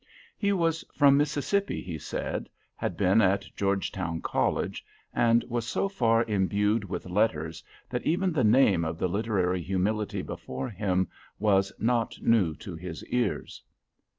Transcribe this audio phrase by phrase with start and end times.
[0.35, 6.23] He was from Mississippi, he said, had been at Georgetown College, and was so far
[6.23, 12.17] imbued with letters that even the name of the literary humility before him was not
[12.19, 13.61] new to his ears.